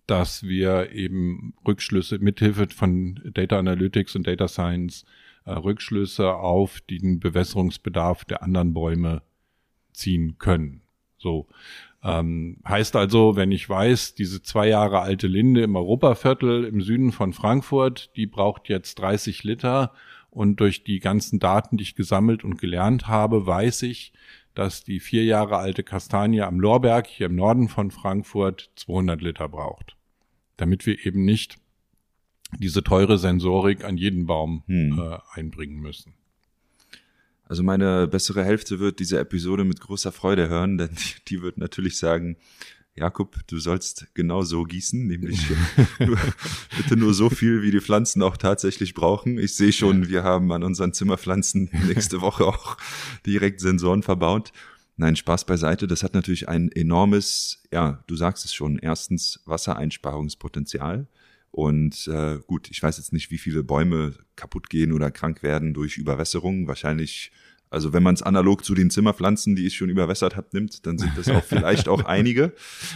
[0.06, 5.04] dass wir eben Rückschlüsse mithilfe von Data Analytics und Data Science
[5.44, 9.20] äh, Rückschlüsse auf den Bewässerungsbedarf der anderen Bäume
[9.92, 10.80] ziehen können.
[11.18, 11.48] So
[12.02, 17.12] ähm, heißt also, wenn ich weiß, diese zwei Jahre alte Linde im Europaviertel im Süden
[17.12, 19.92] von Frankfurt, die braucht jetzt 30 Liter
[20.30, 24.14] und durch die ganzen Daten, die ich gesammelt und gelernt habe, weiß ich,
[24.54, 29.48] dass die vier Jahre alte Kastanie am Lorberg hier im Norden von Frankfurt 200 Liter
[29.48, 29.96] braucht.
[30.56, 31.56] Damit wir eben nicht
[32.58, 34.98] diese teure Sensorik an jeden Baum Hm.
[34.98, 36.14] äh, einbringen müssen.
[37.46, 41.58] Also meine bessere Hälfte wird diese Episode mit großer Freude hören, denn die, die wird
[41.58, 42.36] natürlich sagen,
[42.96, 45.50] Jakob, du sollst genau so gießen, nämlich
[45.98, 46.18] nur,
[46.76, 49.36] bitte nur so viel, wie die Pflanzen auch tatsächlich brauchen.
[49.38, 52.76] Ich sehe schon, wir haben an unseren Zimmerpflanzen nächste Woche auch
[53.26, 54.52] direkt Sensoren verbaut.
[54.96, 55.88] Nein, Spaß beiseite.
[55.88, 61.08] Das hat natürlich ein enormes, ja, du sagst es schon, erstens Wassereinsparungspotenzial.
[61.50, 65.74] Und äh, gut, ich weiß jetzt nicht, wie viele Bäume kaputt gehen oder krank werden
[65.74, 66.68] durch Überwässerung.
[66.68, 67.32] Wahrscheinlich,
[67.74, 70.96] also wenn man es analog zu den Zimmerpflanzen, die ich schon überwässert habe, nimmt, dann
[70.96, 72.52] sind das auch vielleicht auch einige.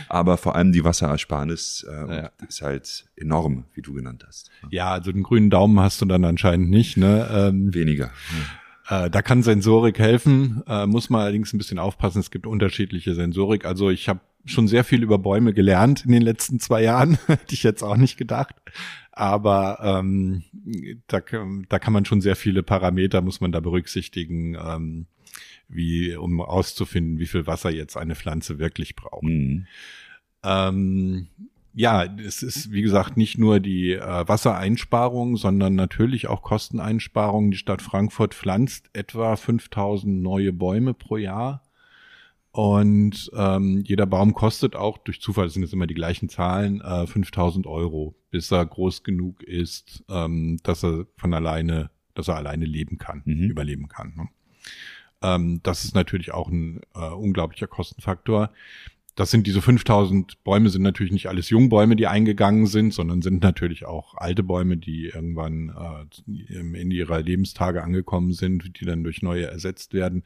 [0.09, 2.31] Aber vor allem die Wasserersparnis äh, Ja.
[2.49, 4.51] ist halt enorm, wie du genannt hast.
[4.71, 6.97] Ja, also den grünen Daumen hast du dann anscheinend nicht.
[6.97, 7.29] Ne?
[7.31, 8.11] Ähm, Weniger.
[8.89, 12.21] Äh, da kann Sensorik helfen, äh, muss man allerdings ein bisschen aufpassen.
[12.21, 13.67] Es gibt unterschiedliche Sensorik.
[13.67, 17.55] Also ich habe schon sehr viel über Bäume gelernt in den letzten zwei Jahren, hätte
[17.55, 18.55] ich jetzt auch nicht gedacht.
[19.13, 20.45] Aber ähm,
[21.09, 21.21] da,
[21.69, 25.07] da kann man schon sehr viele Parameter, muss man da berücksichtigen, ähm,
[25.69, 29.25] wie um auszufinden, wie viel Wasser jetzt eine Pflanze wirklich braucht.
[29.25, 29.67] Mhm.
[30.45, 31.29] Ähm,
[31.75, 37.51] ja, es ist, wie gesagt, nicht nur die äh, Wassereinsparung, sondern natürlich auch Kosteneinsparungen.
[37.51, 41.63] Die Stadt Frankfurt pflanzt etwa 5000 neue Bäume pro Jahr.
[42.51, 47.07] Und ähm, jeder Baum kostet auch, durch Zufall sind es immer die gleichen Zahlen, äh,
[47.07, 52.65] 5000 Euro, bis er groß genug ist, ähm, dass er von alleine, dass er alleine
[52.65, 53.51] leben kann, mhm.
[53.51, 54.15] überleben kann.
[54.17, 54.29] Ne?
[55.23, 58.51] Ähm, das ist natürlich auch ein äh, unglaublicher Kostenfaktor
[59.19, 63.43] das sind diese 5000 Bäume sind natürlich nicht alles Jungbäume, die eingegangen sind, sondern sind
[63.43, 69.21] natürlich auch alte Bäume, die irgendwann äh, in ihrer Lebenstage angekommen sind, die dann durch
[69.21, 70.23] neue ersetzt werden.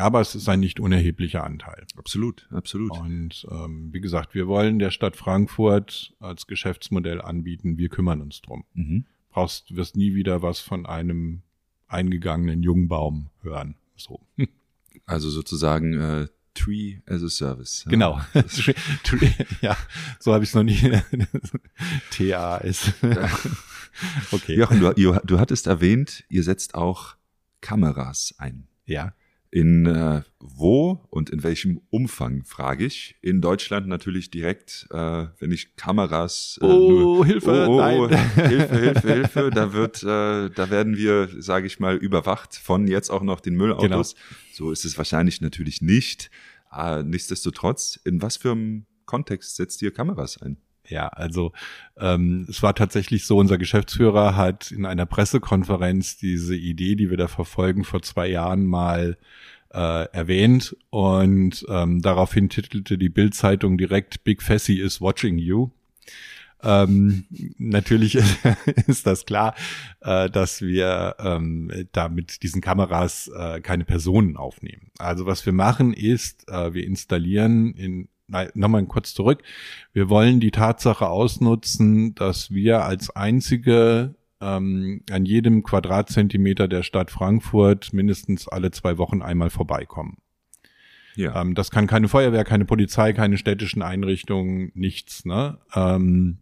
[0.00, 1.86] Aber es ist ein nicht unerheblicher Anteil.
[1.96, 2.98] Absolut, absolut.
[2.98, 7.78] Und ähm, wie gesagt, wir wollen der Stadt Frankfurt als Geschäftsmodell anbieten.
[7.78, 8.64] Wir kümmern uns drum.
[8.74, 9.04] Mhm.
[9.30, 11.42] Brauchst, wirst nie wieder was von einem
[11.86, 13.76] eingegangenen Jungbaum hören.
[13.96, 14.20] So.
[15.06, 17.84] Also sozusagen äh, Tree as a Service.
[17.84, 17.90] Ja.
[17.90, 18.20] Genau.
[19.60, 19.76] ja,
[20.18, 20.78] so habe ich es noch nie.
[22.10, 22.92] TA ist.
[24.32, 24.56] okay.
[24.56, 24.92] Jochen, du,
[25.24, 27.16] du hattest erwähnt, ihr setzt auch
[27.60, 28.66] Kameras ein.
[28.84, 29.14] Ja.
[29.52, 33.16] In äh, wo und in welchem Umfang, frage ich.
[33.20, 36.58] In Deutschland natürlich direkt, äh, wenn ich Kameras.
[36.62, 38.34] Äh, oh, nur, Hilfe, oh, oh, nein.
[38.34, 39.50] Hilfe, Hilfe, Hilfe.
[39.52, 43.56] Da wird, äh, da werden wir, sage ich mal, überwacht von jetzt auch noch den
[43.56, 44.14] Müllautos.
[44.14, 44.36] Genau.
[44.52, 46.30] So ist es wahrscheinlich natürlich nicht.
[46.72, 50.58] Äh, nichtsdestotrotz, in was für einem Kontext setzt ihr Kameras ein?
[50.90, 51.52] Ja, also
[51.98, 57.16] ähm, es war tatsächlich so, unser Geschäftsführer hat in einer Pressekonferenz diese Idee, die wir
[57.16, 59.16] da verfolgen, vor zwei Jahren mal
[59.72, 65.70] äh, erwähnt und ähm, daraufhin titelte die Bildzeitung direkt Big Fessy is watching you.
[66.62, 67.24] Ähm,
[67.58, 68.18] natürlich
[68.86, 69.54] ist das klar,
[70.00, 74.90] äh, dass wir ähm, da mit diesen Kameras äh, keine Personen aufnehmen.
[74.98, 78.08] Also was wir machen ist, äh, wir installieren in
[78.54, 79.42] nochmal kurz zurück.
[79.92, 87.10] Wir wollen die Tatsache ausnutzen, dass wir als einzige ähm, an jedem Quadratzentimeter der Stadt
[87.10, 90.18] Frankfurt mindestens alle zwei Wochen einmal vorbeikommen.
[91.16, 91.40] Ja.
[91.40, 95.24] Ähm, das kann keine Feuerwehr, keine Polizei, keine städtischen Einrichtungen, nichts.
[95.24, 95.58] Ne?
[95.74, 96.38] Ähm,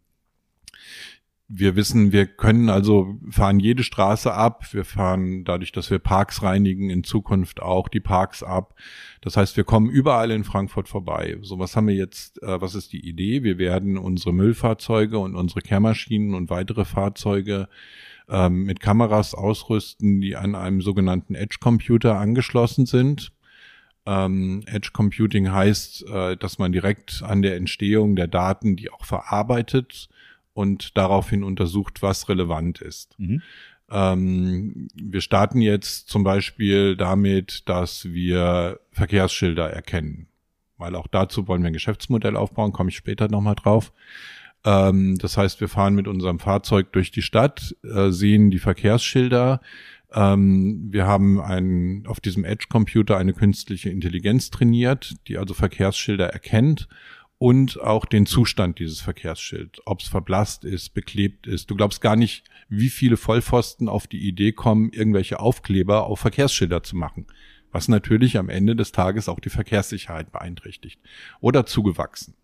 [1.51, 4.67] wir wissen, wir können also fahren jede Straße ab.
[4.73, 8.75] Wir fahren dadurch, dass wir Parks reinigen, in Zukunft auch die Parks ab.
[9.23, 11.39] Das heißt, wir kommen überall in Frankfurt vorbei.
[11.41, 13.43] So, was haben wir jetzt, äh, was ist die Idee?
[13.45, 17.69] Wir werden unsere Müllfahrzeuge und unsere Kehrmaschinen und weitere Fahrzeuge
[18.29, 23.33] ähm, mit Kameras ausrüsten, die an einem sogenannten Edge Computer angeschlossen sind.
[24.05, 29.07] Ähm, Edge Computing heißt, äh, dass man direkt an der Entstehung der Daten, die auch
[29.07, 30.11] verarbeitet,
[30.59, 33.15] und daraufhin untersucht, was relevant ist.
[33.19, 33.43] Mhm.
[33.91, 40.27] Ähm, wir starten jetzt zum Beispiel damit, dass wir Verkehrsschilder erkennen,
[40.77, 43.93] weil auch dazu wollen wir ein Geschäftsmodell aufbauen, komme ich später nochmal drauf.
[44.65, 49.61] Ähm, das heißt, wir fahren mit unserem Fahrzeug durch die Stadt, äh, sehen die Verkehrsschilder,
[50.13, 56.89] ähm, wir haben ein, auf diesem Edge-Computer eine künstliche Intelligenz trainiert, die also Verkehrsschilder erkennt
[57.39, 61.71] und auch den Zustand dieses Verkehrsschilds, ob es verblasst ist, beklebt ist.
[61.71, 66.83] Du glaubst gar nicht, wie viele Vollpfosten auf die Idee kommen, irgendwelche Aufkleber auf Verkehrsschilder
[66.83, 67.27] zu machen,
[67.71, 71.01] was natürlich am Ende des Tages auch die Verkehrssicherheit beeinträchtigt
[71.41, 72.35] oder zugewachsen.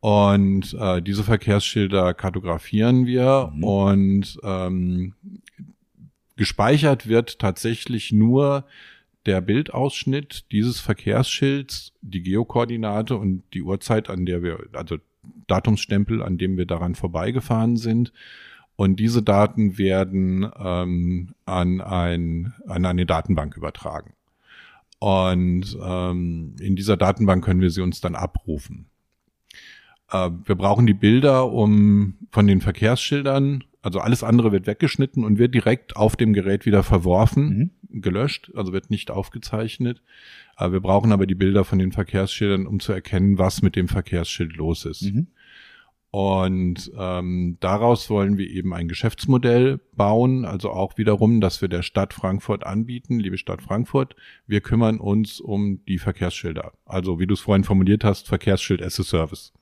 [0.00, 3.64] Und äh, diese Verkehrsschilder kartografieren wir mhm.
[3.64, 5.14] und ähm,
[6.36, 8.66] gespeichert wird tatsächlich nur
[9.26, 14.98] der Bildausschnitt dieses Verkehrsschilds, die Geokoordinate und die Uhrzeit, an der wir, also
[15.46, 18.12] Datumsstempel, an dem wir daran vorbeigefahren sind.
[18.76, 24.14] Und diese Daten werden ähm, an, ein, an eine Datenbank übertragen.
[24.98, 28.86] Und ähm, in dieser Datenbank können wir sie uns dann abrufen.
[30.10, 35.38] Äh, wir brauchen die Bilder, um von den Verkehrsschildern also alles andere wird weggeschnitten und
[35.38, 38.00] wird direkt auf dem Gerät wieder verworfen, mhm.
[38.00, 40.00] gelöscht, also wird nicht aufgezeichnet.
[40.56, 43.88] Aber wir brauchen aber die Bilder von den Verkehrsschildern, um zu erkennen, was mit dem
[43.88, 45.02] Verkehrsschild los ist.
[45.02, 45.26] Mhm.
[46.10, 51.82] Und ähm, daraus wollen wir eben ein Geschäftsmodell bauen, also auch wiederum, dass wir der
[51.82, 54.16] Stadt Frankfurt anbieten, liebe Stadt Frankfurt,
[54.46, 56.72] wir kümmern uns um die Verkehrsschilder.
[56.86, 59.52] Also wie du es vorhin formuliert hast, Verkehrsschild as a Service.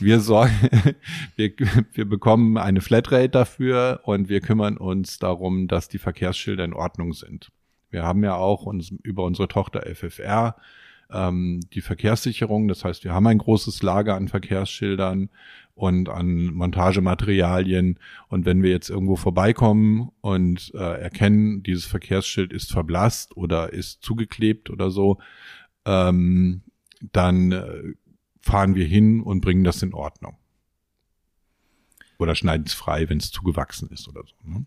[0.00, 0.52] Wir sorgen,
[1.36, 1.52] wir,
[1.92, 7.12] wir bekommen eine Flatrate dafür und wir kümmern uns darum, dass die Verkehrsschilder in Ordnung
[7.12, 7.50] sind.
[7.90, 10.56] Wir haben ja auch uns über unsere Tochter FFR
[11.12, 12.68] ähm, die Verkehrssicherung.
[12.68, 15.30] Das heißt, wir haben ein großes Lager an Verkehrsschildern
[15.74, 17.98] und an Montagematerialien.
[18.28, 24.02] Und wenn wir jetzt irgendwo vorbeikommen und äh, erkennen, dieses Verkehrsschild ist verblasst oder ist
[24.02, 25.18] zugeklebt oder so,
[25.84, 26.62] ähm,
[27.12, 27.94] dann äh,
[28.40, 30.36] fahren wir hin und bringen das in Ordnung.
[32.18, 34.34] Oder schneiden es frei, wenn es zugewachsen ist oder so.
[34.48, 34.66] Ne?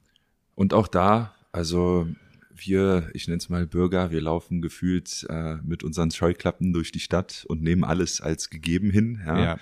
[0.55, 2.07] Und auch da, also
[2.55, 6.99] wir, ich nenne es mal Bürger, wir laufen gefühlt äh, mit unseren Scheuklappen durch die
[6.99, 9.21] Stadt und nehmen alles als gegeben hin.
[9.25, 9.57] Ja.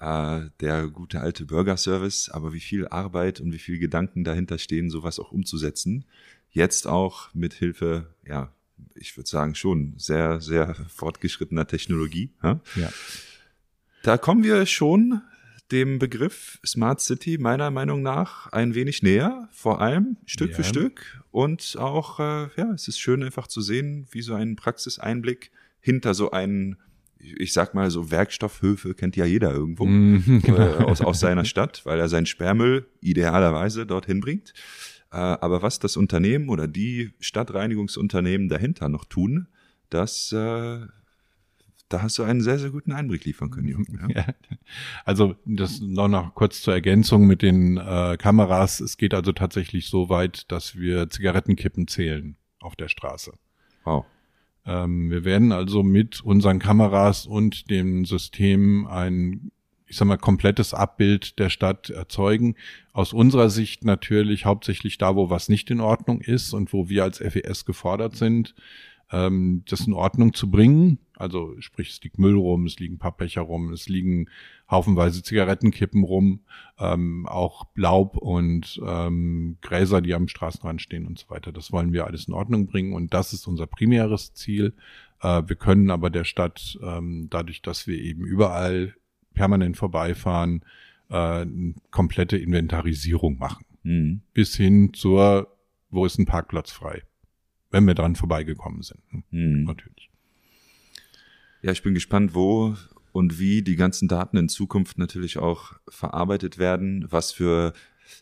[0.00, 0.40] ja.
[0.40, 4.90] Äh, der gute alte Bürgerservice, aber wie viel Arbeit und wie viel Gedanken dahinter stehen,
[4.90, 6.04] sowas auch umzusetzen.
[6.50, 8.52] Jetzt auch mit Hilfe, ja,
[8.94, 12.30] ich würde sagen schon sehr, sehr fortgeschrittener Technologie.
[12.42, 12.60] Ja.
[12.76, 12.90] ja.
[14.02, 15.20] Da kommen wir schon
[15.70, 20.56] dem Begriff Smart City meiner Meinung nach ein wenig näher, vor allem Stück ja.
[20.56, 21.22] für Stück.
[21.30, 26.14] Und auch, äh, ja, es ist schön einfach zu sehen, wie so ein Praxiseinblick hinter
[26.14, 26.76] so einen,
[27.18, 30.58] ich sag mal so Werkstoffhöfe kennt ja jeder irgendwo mm, genau.
[30.58, 34.54] äh, aus, aus seiner Stadt, weil er seinen Sperrmüll idealerweise dorthin bringt.
[35.12, 39.48] Äh, aber was das Unternehmen oder die Stadtreinigungsunternehmen dahinter noch tun,
[39.88, 40.86] das äh,
[41.90, 44.12] da hast du einen sehr, sehr guten Einblick liefern können, Jürgen.
[44.14, 44.24] Ja.
[45.04, 48.80] Also das noch, noch kurz zur Ergänzung mit den äh, Kameras.
[48.80, 53.32] Es geht also tatsächlich so weit, dass wir Zigarettenkippen zählen auf der Straße.
[53.84, 54.06] Wow.
[54.64, 59.50] Ähm, wir werden also mit unseren Kameras und dem System ein,
[59.86, 62.54] ich sag mal, komplettes Abbild der Stadt erzeugen.
[62.92, 67.02] Aus unserer Sicht natürlich hauptsächlich da, wo was nicht in Ordnung ist und wo wir
[67.02, 68.54] als FES gefordert sind,
[69.12, 70.98] ähm, das in Ordnung zu bringen.
[71.16, 74.30] Also sprich, es liegt Müll rum, es liegen Pappbecher rum, es liegen
[74.70, 76.40] haufenweise Zigarettenkippen rum,
[76.78, 81.52] ähm, auch Laub und ähm, Gräser, die am Straßenrand stehen und so weiter.
[81.52, 84.74] Das wollen wir alles in Ordnung bringen und das ist unser primäres Ziel.
[85.20, 88.94] Äh, wir können aber der Stadt, ähm, dadurch, dass wir eben überall
[89.34, 90.64] permanent vorbeifahren,
[91.10, 93.66] äh, eine komplette Inventarisierung machen.
[93.82, 94.22] Mhm.
[94.32, 95.54] Bis hin zur,
[95.90, 97.02] wo ist ein Parkplatz frei?
[97.70, 99.00] Wenn wir dran vorbeigekommen sind.
[99.30, 99.64] Mhm.
[99.64, 100.10] Natürlich.
[101.62, 102.76] Ja, ich bin gespannt, wo
[103.12, 107.72] und wie die ganzen Daten in Zukunft natürlich auch verarbeitet werden, was für,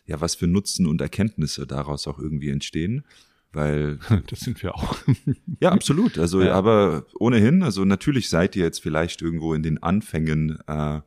[0.05, 3.05] ja, was für Nutzen und Erkenntnisse daraus auch irgendwie entstehen.
[3.51, 3.99] Weil.
[4.27, 4.97] Das sind wir auch.
[5.59, 6.17] ja, absolut.
[6.17, 6.53] Also, ja.
[6.53, 11.01] aber ohnehin, also natürlich seid ihr jetzt vielleicht irgendwo in den Anfängen äh,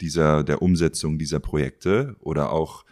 [0.00, 2.84] dieser, der Umsetzung dieser Projekte oder auch,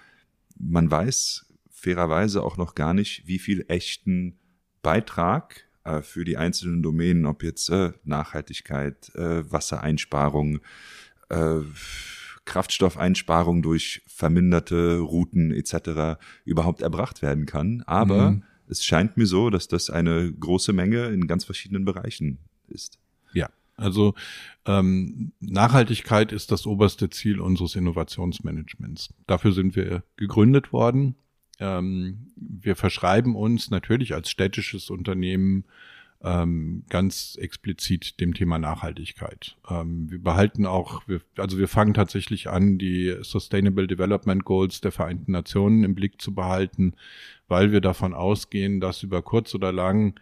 [0.58, 4.38] man weiß fairerweise auch noch gar nicht, wie viel echten
[4.86, 10.60] Beitrag äh, für die einzelnen Domänen, ob jetzt äh, Nachhaltigkeit, äh, Wassereinsparung,
[11.28, 11.58] äh,
[12.44, 16.20] Kraftstoffeinsparung durch verminderte Routen etc.
[16.44, 17.82] überhaupt erbracht werden kann.
[17.84, 18.42] Aber mhm.
[18.68, 23.00] es scheint mir so, dass das eine große Menge in ganz verschiedenen Bereichen ist.
[23.32, 24.14] Ja, also
[24.66, 29.12] ähm, Nachhaltigkeit ist das oberste Ziel unseres Innovationsmanagements.
[29.26, 31.16] Dafür sind wir gegründet worden
[31.58, 35.64] ähm, wir verschreiben uns natürlich als städtisches Unternehmen
[36.22, 39.56] ähm, ganz explizit dem Thema Nachhaltigkeit.
[39.68, 44.92] Ähm, wir behalten auch, wir, also wir fangen tatsächlich an, die Sustainable Development Goals der
[44.92, 46.94] Vereinten Nationen im Blick zu behalten,
[47.48, 50.18] weil wir davon ausgehen, dass über kurz oder lang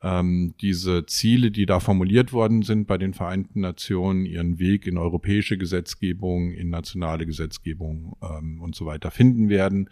[0.00, 4.96] ähm, diese Ziele, die da formuliert worden sind bei den Vereinten Nationen, ihren Weg in
[4.96, 9.90] europäische Gesetzgebung, in nationale Gesetzgebung ähm, und so weiter finden werden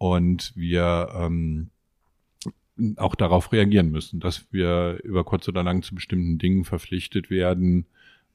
[0.00, 1.68] und wir ähm,
[2.96, 7.84] auch darauf reagieren müssen, dass wir über kurz oder lang zu bestimmten Dingen verpflichtet werden,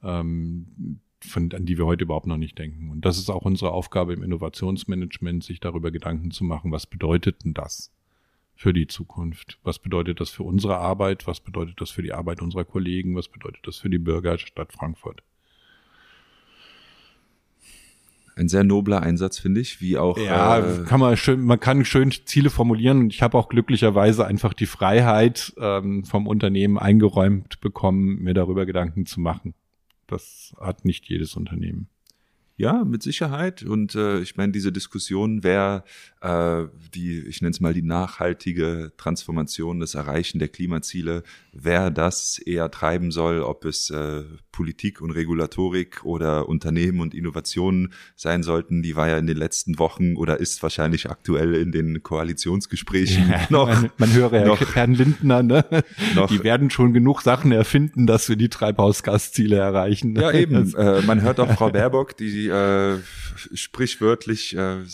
[0.04, 2.91] ähm, von, an die wir heute überhaupt noch nicht denken.
[2.91, 7.43] Und das ist auch unsere Aufgabe im Innovationsmanagement, sich darüber Gedanken zu machen, was bedeutet
[7.43, 7.91] denn das
[8.54, 9.58] für die Zukunft?
[9.63, 11.25] Was bedeutet das für unsere Arbeit?
[11.25, 13.15] Was bedeutet das für die Arbeit unserer Kollegen?
[13.15, 15.23] Was bedeutet das für die Bürger der Frankfurt?
[18.35, 20.17] Ein sehr nobler Einsatz, finde ich, wie auch.
[20.17, 24.25] Ja, äh, kann man schön, man kann schön Ziele formulieren und ich habe auch glücklicherweise
[24.25, 29.53] einfach die Freiheit ähm, vom Unternehmen eingeräumt bekommen, mir darüber Gedanken zu machen.
[30.07, 31.87] Das hat nicht jedes Unternehmen.
[32.57, 33.63] Ja, mit Sicherheit.
[33.63, 35.83] Und äh, ich meine, diese Diskussion, wer
[36.93, 42.71] die, ich nenne es mal die nachhaltige Transformation, das Erreichen der Klimaziele, wer das eher
[42.71, 48.95] treiben soll, ob es äh, Politik und Regulatorik oder Unternehmen und Innovationen sein sollten, die
[48.95, 53.67] war ja in den letzten Wochen oder ist wahrscheinlich aktuell in den Koalitionsgesprächen ja, noch.
[53.67, 55.65] Man, man höre ja noch, Herrn Lindner, ne?
[56.15, 60.15] Noch, die werden schon genug Sachen erfinden, dass wir die Treibhausgasziele erreichen.
[60.15, 60.73] Ja, eben.
[60.76, 62.97] äh, man hört auch Frau Baerbock, die äh,
[63.53, 64.86] sprichwörtlich äh,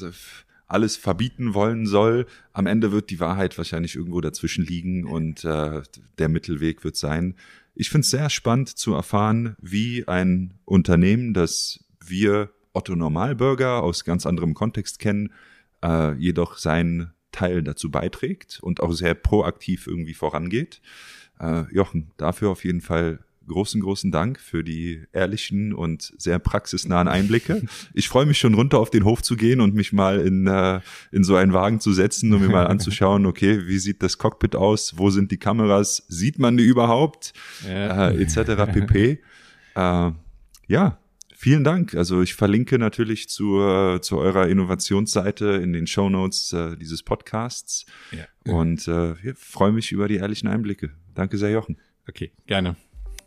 [0.72, 2.26] alles verbieten wollen soll.
[2.54, 5.82] Am Ende wird die Wahrheit wahrscheinlich irgendwo dazwischen liegen und äh,
[6.18, 7.36] der Mittelweg wird sein.
[7.76, 14.06] Ich finde es sehr spannend zu erfahren, wie ein Unternehmen, das wir Otto Normalbürger aus
[14.06, 15.34] ganz anderem Kontext kennen,
[15.84, 20.82] äh, jedoch seinen Teil dazu beiträgt und auch sehr proaktiv irgendwie vorangeht.
[21.40, 27.08] Äh, Jochen, dafür auf jeden Fall großen, großen Dank für die ehrlichen und sehr praxisnahen
[27.08, 27.64] Einblicke.
[27.94, 30.80] Ich freue mich schon runter auf den Hof zu gehen und mich mal in, äh,
[31.12, 34.56] in so einen Wagen zu setzen und mir mal anzuschauen, okay, wie sieht das Cockpit
[34.56, 34.98] aus?
[34.98, 36.04] Wo sind die Kameras?
[36.08, 37.34] Sieht man die überhaupt?
[37.68, 38.10] Ja.
[38.10, 38.72] Äh, etc.
[38.72, 39.20] pp.
[39.76, 40.12] äh,
[40.68, 40.98] ja,
[41.42, 41.96] Vielen Dank.
[41.96, 47.02] Also ich verlinke natürlich zu, äh, zu eurer Innovationsseite in den Show Notes äh, dieses
[47.02, 47.88] Podcasts.
[48.12, 48.54] Ja.
[48.54, 50.92] Und äh, freue mich über die ehrlichen Einblicke.
[51.16, 51.78] Danke sehr, Jochen.
[52.08, 52.76] Okay, gerne.